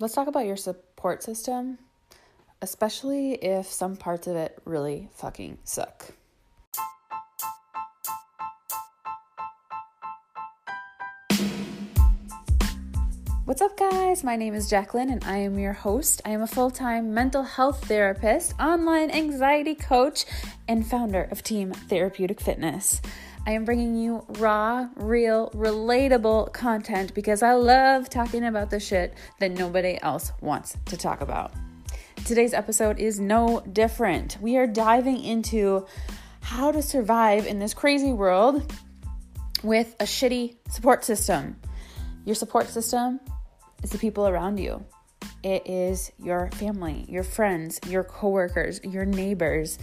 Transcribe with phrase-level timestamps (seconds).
[0.00, 1.78] let's talk about your support system,
[2.62, 6.12] especially if some parts of it really fucking suck.
[13.44, 14.22] What's up, guys?
[14.22, 16.22] My name is Jacqueline, and I am your host.
[16.24, 20.24] I am a full time mental health therapist, online anxiety coach,
[20.68, 23.02] and founder of Team Therapeutic Fitness.
[23.46, 29.14] I am bringing you raw, real, relatable content because I love talking about the shit
[29.38, 31.52] that nobody else wants to talk about.
[32.26, 34.36] Today's episode is no different.
[34.42, 35.86] We are diving into
[36.42, 38.70] how to survive in this crazy world
[39.62, 41.56] with a shitty support system.
[42.26, 43.20] Your support system
[43.82, 44.84] is the people around you.
[45.42, 49.78] It is your family, your friends, your coworkers, your neighbors,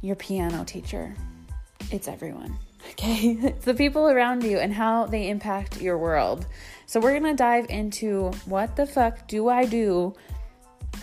[0.00, 1.14] your piano teacher.
[1.90, 2.56] It's everyone.
[2.92, 3.36] Okay?
[3.42, 6.46] It's the people around you and how they impact your world.
[6.86, 10.14] So we're to dive into what the fuck do I do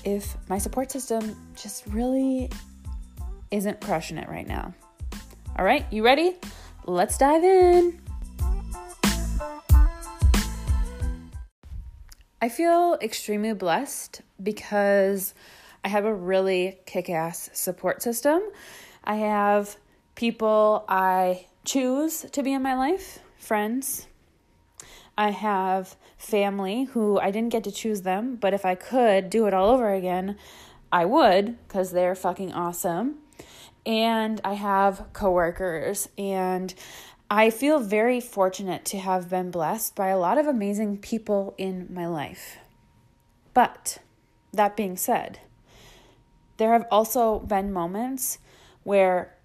[0.06, 2.50] if my support system just really
[3.52, 4.74] isn't crushing it right now.
[5.60, 6.38] All right, you ready?
[6.86, 8.00] Let's dive in.
[12.42, 15.34] I feel extremely blessed because
[15.84, 18.42] I have a really kick ass support system.
[19.04, 19.78] I have
[20.16, 24.08] people I choose to be in my life, friends.
[25.18, 29.46] I have family who I didn't get to choose them, but if I could do
[29.46, 30.38] it all over again,
[30.92, 33.16] I would because they're fucking awesome.
[33.86, 36.74] And I have coworkers and
[37.30, 41.88] I feel very fortunate to have been blessed by a lot of amazing people in
[41.92, 42.58] my life.
[43.54, 44.00] But
[44.54, 45.40] that being said,
[46.58, 48.40] there have also been moments
[48.84, 49.36] where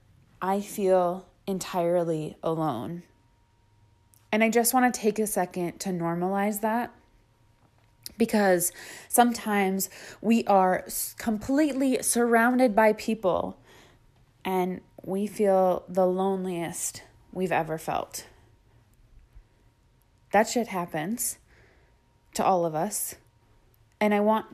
[0.41, 3.03] I feel entirely alone.
[4.31, 6.95] And I just want to take a second to normalize that
[8.19, 8.73] because
[9.09, 9.89] sometimes
[10.21, 10.85] we are
[11.17, 13.59] completely surrounded by people
[14.45, 18.27] and we feel the loneliest we've ever felt.
[20.33, 21.39] That shit happens
[22.35, 23.15] to all of us.
[24.01, 24.47] And I want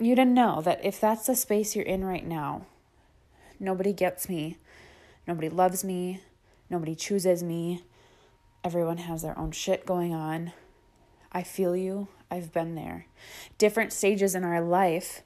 [0.00, 2.66] you to know that if that's the space you're in right now,
[3.60, 4.58] nobody gets me,
[5.28, 6.22] nobody loves me,
[6.68, 7.84] nobody chooses me,
[8.64, 10.52] everyone has their own shit going on.
[11.30, 13.06] I feel you, I've been there.
[13.58, 15.22] Different stages in our life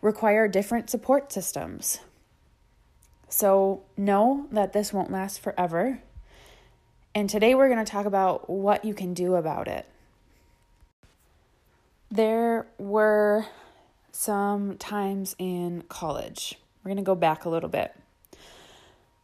[0.00, 2.00] require different support systems.
[3.28, 6.02] So, know that this won't last forever.
[7.14, 9.86] And today we're going to talk about what you can do about it.
[12.10, 13.46] There were
[14.12, 16.58] some times in college.
[16.82, 17.94] We're going to go back a little bit.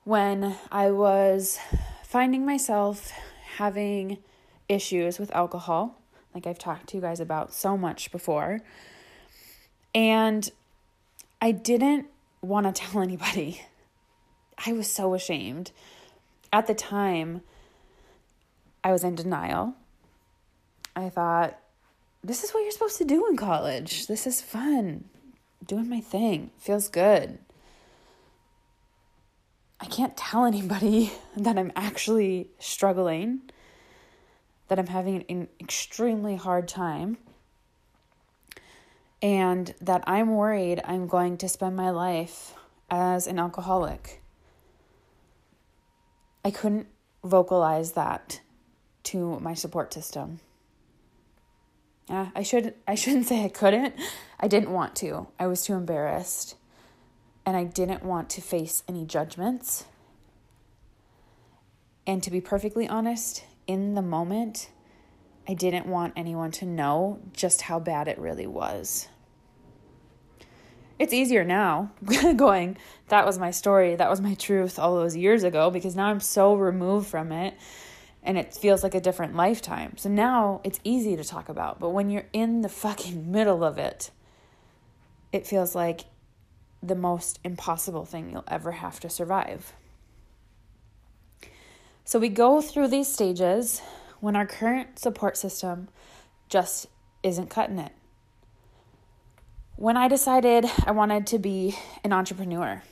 [0.08, 1.58] When I was
[2.02, 3.12] finding myself
[3.58, 4.16] having
[4.66, 5.98] issues with alcohol,
[6.34, 8.62] like I've talked to you guys about so much before,
[9.94, 10.50] and
[11.42, 12.06] I didn't
[12.40, 13.60] want to tell anybody.
[14.66, 15.72] I was so ashamed.
[16.54, 17.42] At the time,
[18.82, 19.74] I was in denial.
[20.96, 21.58] I thought,
[22.24, 24.06] this is what you're supposed to do in college.
[24.06, 25.04] This is fun.
[25.66, 26.50] doing my thing.
[26.56, 27.40] Feels good.
[29.80, 33.40] I can't tell anybody that I'm actually struggling,
[34.68, 37.18] that I'm having an extremely hard time,
[39.20, 42.54] and that I'm worried I'm going to spend my life
[42.90, 44.22] as an alcoholic.
[46.44, 46.86] I couldn't
[47.24, 48.40] vocalize that
[49.04, 50.40] to my support system.
[52.08, 53.94] Uh, I should I shouldn't say I couldn't.
[54.40, 55.28] I didn't want to.
[55.38, 56.54] I was too embarrassed.
[57.48, 59.86] And I didn't want to face any judgments.
[62.06, 64.68] And to be perfectly honest, in the moment,
[65.48, 69.08] I didn't want anyone to know just how bad it really was.
[70.98, 71.90] It's easier now
[72.36, 72.76] going,
[73.08, 76.20] that was my story, that was my truth all those years ago, because now I'm
[76.20, 77.54] so removed from it
[78.22, 79.96] and it feels like a different lifetime.
[79.96, 83.78] So now it's easy to talk about, but when you're in the fucking middle of
[83.78, 84.10] it,
[85.32, 86.04] it feels like
[86.82, 89.72] the most impossible thing you'll ever have to survive.
[92.04, 93.82] So we go through these stages
[94.20, 95.88] when our current support system
[96.48, 96.86] just
[97.22, 97.92] isn't cutting it.
[99.76, 102.82] When I decided I wanted to be an entrepreneur,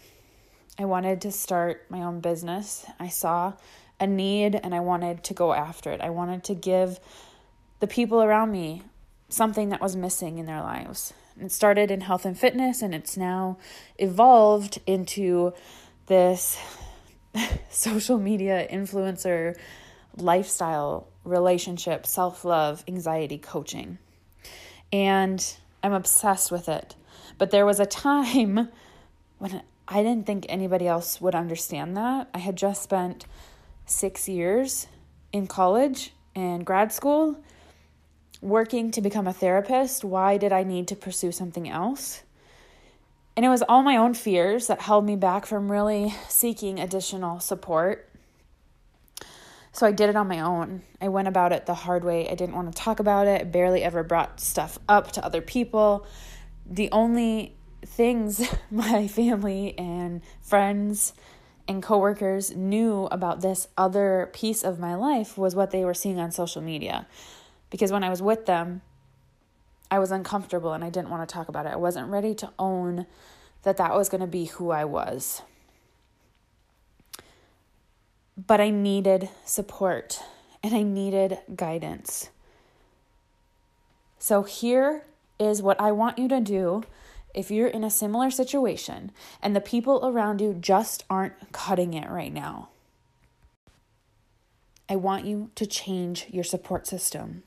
[0.78, 2.84] I wanted to start my own business.
[3.00, 3.54] I saw
[3.98, 6.00] a need and I wanted to go after it.
[6.00, 7.00] I wanted to give
[7.80, 8.82] the people around me
[9.28, 11.14] something that was missing in their lives.
[11.40, 13.58] It started in health and fitness and it's now
[13.98, 15.52] evolved into
[16.06, 16.58] this
[17.70, 19.56] social media influencer
[20.16, 23.98] lifestyle, relationship, self love, anxiety coaching.
[24.92, 26.96] and I'm obsessed with it.
[27.38, 28.68] But there was a time
[29.38, 32.28] when I didn't think anybody else would understand that.
[32.34, 33.26] I had just spent
[33.84, 34.88] six years
[35.32, 37.36] in college and grad school
[38.46, 40.04] working to become a therapist.
[40.04, 42.22] Why did I need to pursue something else?
[43.36, 47.40] And it was all my own fears that held me back from really seeking additional
[47.40, 48.08] support.
[49.72, 50.82] So I did it on my own.
[51.02, 52.30] I went about it the hard way.
[52.30, 53.42] I didn't want to talk about it.
[53.42, 56.06] I barely ever brought stuff up to other people.
[56.64, 61.12] The only things my family and friends
[61.68, 66.20] and coworkers knew about this other piece of my life was what they were seeing
[66.20, 67.06] on social media.
[67.70, 68.82] Because when I was with them,
[69.90, 71.72] I was uncomfortable and I didn't want to talk about it.
[71.72, 73.06] I wasn't ready to own
[73.62, 75.42] that that was going to be who I was.
[78.36, 80.20] But I needed support
[80.62, 82.30] and I needed guidance.
[84.18, 85.04] So here
[85.38, 86.84] is what I want you to do
[87.34, 92.08] if you're in a similar situation and the people around you just aren't cutting it
[92.08, 92.70] right now.
[94.88, 97.42] I want you to change your support system.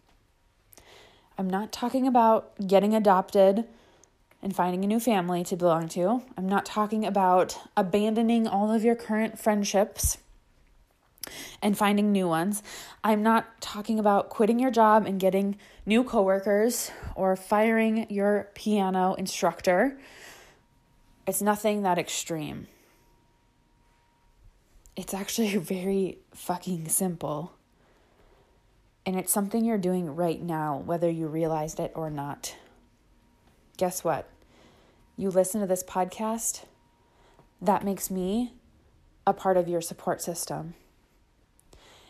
[1.40, 3.64] I'm not talking about getting adopted
[4.42, 6.22] and finding a new family to belong to.
[6.38, 10.18] I'm not talking about abandoning all of your current friendships
[11.62, 12.62] and finding new ones.
[13.06, 15.56] I'm not talking about quitting your job and getting
[15.86, 19.98] new coworkers or firing your piano instructor.
[21.26, 22.68] It's nothing that extreme.
[24.98, 27.54] It's actually very fucking simple.
[29.10, 32.56] And it's something you're doing right now, whether you realized it or not.
[33.76, 34.30] Guess what?
[35.18, 36.66] You listen to this podcast,
[37.60, 38.54] that makes me
[39.26, 40.76] a part of your support system.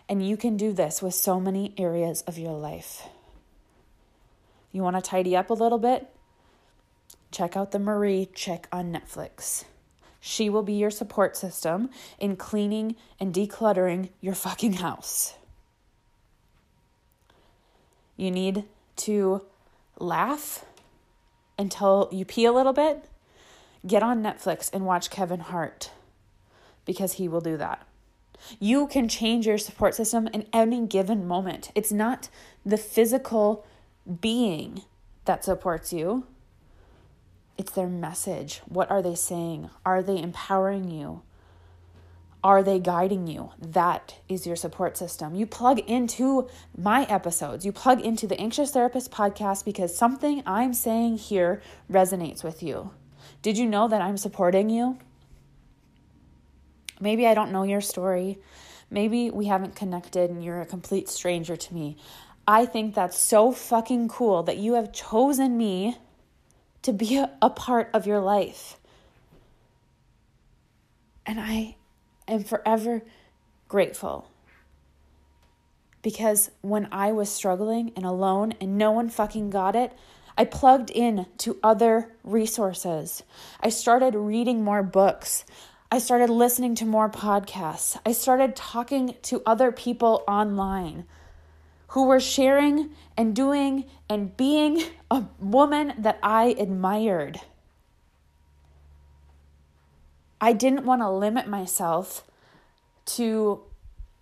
[0.09, 3.07] And you can do this with so many areas of your life.
[4.73, 6.09] You want to tidy up a little bit?
[7.31, 9.63] Check out the Marie Chick on Netflix.
[10.19, 15.35] She will be your support system in cleaning and decluttering your fucking house.
[18.19, 18.65] You need
[18.97, 19.45] to
[19.97, 20.65] laugh
[21.57, 23.05] until you pee a little bit.
[23.87, 25.91] Get on Netflix and watch Kevin Hart
[26.83, 27.87] because he will do that.
[28.59, 31.71] You can change your support system in any given moment.
[31.75, 32.27] It's not
[32.65, 33.65] the physical
[34.19, 34.81] being
[35.23, 36.25] that supports you,
[37.57, 38.61] it's their message.
[38.67, 39.69] What are they saying?
[39.85, 41.21] Are they empowering you?
[42.43, 43.51] Are they guiding you?
[43.59, 45.35] That is your support system.
[45.35, 46.47] You plug into
[46.77, 52.43] my episodes, you plug into the Anxious Therapist podcast because something I'm saying here resonates
[52.43, 52.91] with you.
[53.41, 54.97] Did you know that I'm supporting you?
[57.01, 58.39] Maybe I don't know your story.
[58.89, 61.97] Maybe we haven't connected and you're a complete stranger to me.
[62.47, 65.97] I think that's so fucking cool that you have chosen me
[66.81, 68.77] to be a, part of your life.
[71.25, 71.75] And I
[72.31, 73.03] am forever
[73.67, 74.29] grateful.
[76.01, 79.93] Because when I was struggling and alone and no one fucking got it,
[80.37, 83.23] I plugged in to other resources.
[83.59, 85.43] I started reading more books.
[85.91, 87.99] I started listening to more podcasts.
[88.05, 91.05] I started talking to other people online
[91.89, 97.41] who were sharing and doing and being a woman that I admired.
[100.41, 102.25] I didn't want to limit myself
[103.05, 103.61] to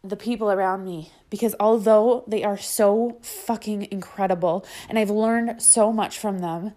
[0.03, 5.91] the people around me because although they are so fucking incredible and I've learned so
[5.91, 6.73] much from them,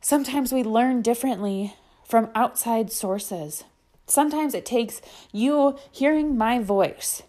[0.00, 1.74] sometimes we learn differently
[2.04, 3.64] from outside sources.
[4.06, 5.02] Sometimes it takes
[5.32, 7.22] you hearing my voice,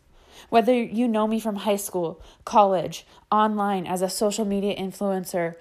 [0.50, 5.56] whether you know me from high school, college, online as a social media influencer,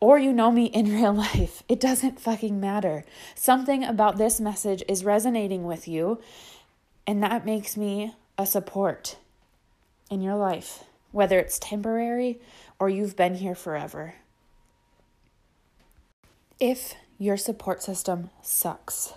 [0.00, 3.04] or you know me in real life, it doesn't fucking matter.
[3.34, 6.20] Something about this message is resonating with you,
[7.06, 9.16] and that makes me a support
[10.10, 12.40] in your life, whether it's temporary
[12.78, 14.14] or you've been here forever.
[16.58, 19.14] If your support system sucks,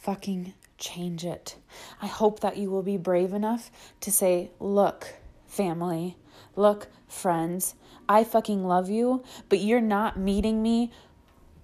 [0.00, 1.56] fucking change it.
[2.00, 5.14] I hope that you will be brave enough to say, look,
[5.46, 6.16] family,
[6.56, 7.74] look, friends,
[8.08, 10.90] I fucking love you, but you're not meeting me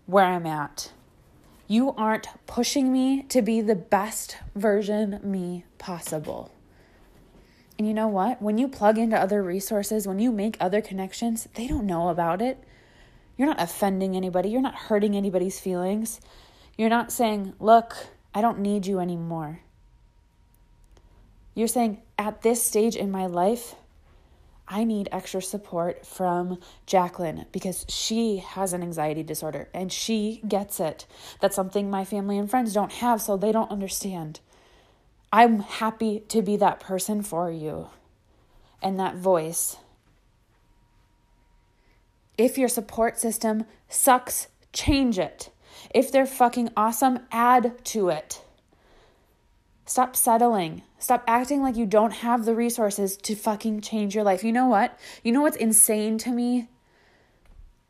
[0.07, 0.93] where I'm at.
[1.67, 6.51] You aren't pushing me to be the best version me possible.
[7.79, 8.41] And you know what?
[8.43, 12.43] When you plug into other resources, when you make other connections, they don't know about
[12.43, 12.65] it.
[13.37, 16.21] You're not offending anybody, you're not hurting anybody's feelings.
[16.77, 17.95] You're not saying, look,
[18.35, 19.61] I don't need you anymore.
[21.55, 23.75] You're saying, at this stage in my life,
[24.71, 30.79] I need extra support from Jacqueline because she has an anxiety disorder and she gets
[30.79, 31.07] it.
[31.41, 34.41] That's something my family and friends don't have, so they don't understand.
[35.33, 37.89] I'm happy to be that person for you
[38.83, 39.77] and that voice.
[42.37, 45.51] If your support system sucks, change it.
[45.95, 48.43] If they're fucking awesome, add to it.
[49.89, 50.83] Stop settling.
[50.99, 54.45] Stop acting like you don't have the resources to fucking change your life.
[54.45, 54.99] You know what?
[55.25, 56.69] You know what's insane to me?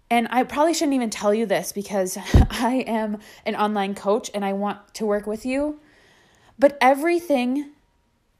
[0.09, 2.17] And I probably shouldn't even tell you this because
[2.51, 5.81] I am an online coach and I want to work with you.
[6.57, 7.73] But everything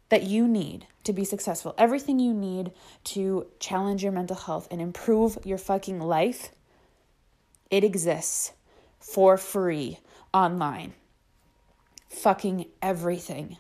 [0.09, 2.71] that you need to be successful, everything you need
[3.05, 6.53] to challenge your mental health and improve your fucking life,
[7.73, 8.53] it exists
[9.01, 9.99] for free
[10.33, 10.95] online
[12.09, 13.57] fucking everything.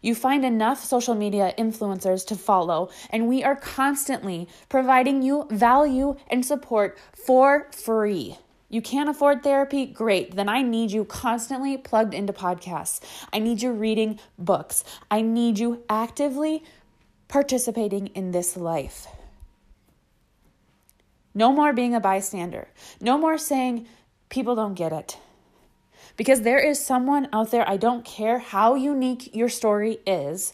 [0.00, 6.16] You find enough social media influencers to follow, and we are constantly providing you value
[6.28, 8.38] and support for free.
[8.68, 9.86] You can't afford therapy?
[9.86, 10.36] Great.
[10.36, 13.00] Then I need you constantly plugged into podcasts.
[13.32, 14.84] I need you reading books.
[15.10, 16.62] I need you actively
[17.28, 19.06] participating in this life.
[21.34, 22.68] No more being a bystander.
[23.00, 23.86] No more saying
[24.28, 25.16] people don't get it
[26.18, 30.52] because there is someone out there, I don't care how unique your story is,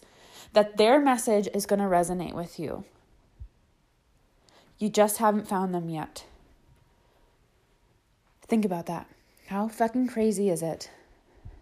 [0.52, 2.84] that their message is going to resonate with you.
[4.78, 6.26] You just haven't found them yet.
[8.46, 9.06] Think about that.
[9.46, 10.90] How fucking crazy is it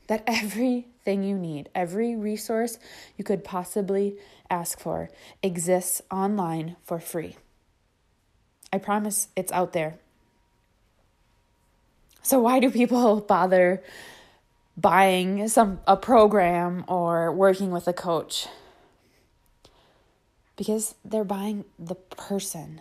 [0.08, 2.80] that everything you need, every resource
[3.16, 4.16] you could possibly
[4.50, 5.10] ask for,
[5.44, 7.36] exists online for free?
[8.72, 9.98] I promise it's out there.
[12.22, 13.82] So why do people bother
[14.76, 18.46] buying some a program or working with a coach?
[20.56, 22.80] Because they're buying the person.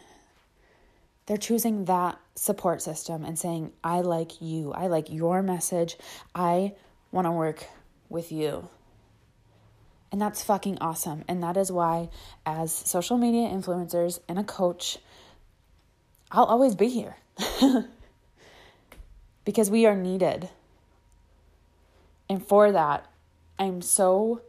[1.25, 4.73] They're choosing that support system and saying, I like you.
[4.73, 5.97] I like your message.
[6.35, 6.73] I
[7.11, 7.65] want to work
[8.09, 8.67] with you.
[10.11, 11.23] And that's fucking awesome.
[11.27, 12.09] And that is why,
[12.45, 14.97] as social media influencers and a coach,
[16.31, 17.15] I'll always be here.
[19.45, 20.49] because we are needed.
[22.29, 23.05] And for that,
[23.59, 24.41] I'm so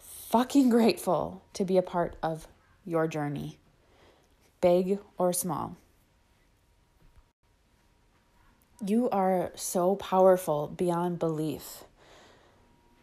[0.00, 2.48] fucking grateful to be a part of
[2.84, 3.58] your journey,
[4.60, 5.76] big or small.
[8.84, 11.84] You are so powerful beyond belief.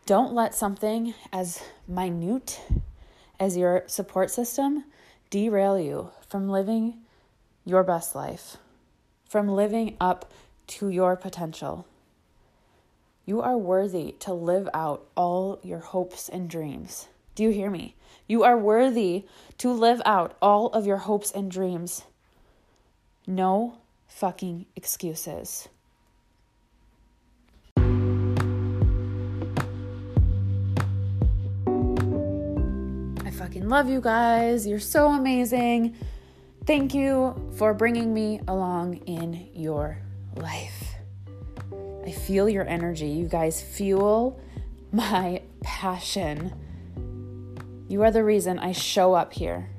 [0.05, 2.61] Don't let something as minute
[3.39, 4.83] as your support system
[5.29, 6.99] derail you from living
[7.65, 8.57] your best life,
[9.27, 10.31] from living up
[10.67, 11.85] to your potential.
[13.25, 17.07] You are worthy to live out all your hopes and dreams.
[17.35, 17.95] Do you hear me?
[18.27, 19.25] You are worthy
[19.59, 22.03] to live out all of your hopes and dreams.
[23.25, 23.77] No
[24.07, 25.69] fucking excuses.
[33.25, 34.67] I fucking love you guys.
[34.67, 35.95] You're so amazing.
[36.65, 40.02] Thank you for bringing me along in your
[40.35, 40.95] life.
[42.05, 43.07] I feel your energy.
[43.07, 44.39] You guys fuel
[44.91, 46.53] my passion.
[47.87, 49.69] You are the reason I show up here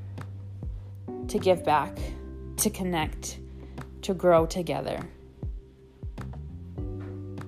[1.29, 1.97] to give back,
[2.59, 3.39] to connect,
[4.03, 5.01] to grow together.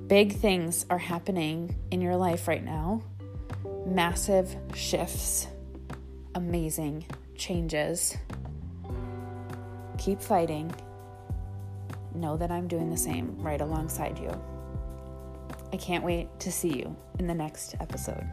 [0.07, 3.03] Big things are happening in your life right now.
[3.87, 5.49] Massive shifts,
[6.35, 7.05] amazing
[7.37, 8.17] changes.
[9.99, 10.73] Keep fighting
[12.17, 14.31] know that I'm doing the same right alongside you.
[15.73, 18.25] I can't wait to see you in the next episode.